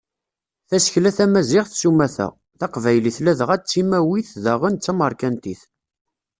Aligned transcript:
Tasekla 0.69 1.11
tamaziɣt 1.17 1.71
s 1.79 1.81
umata, 1.89 2.27
taqbaylit 2.59 3.17
ladɣa 3.25 3.55
d 3.57 3.63
timawit 3.71 4.29
daɣen 4.43 4.73
d 4.75 4.81
tamerkantit. 4.85 5.61